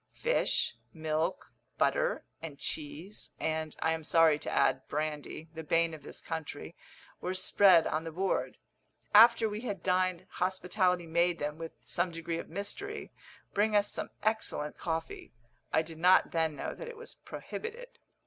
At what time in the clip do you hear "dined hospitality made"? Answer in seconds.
9.83-11.37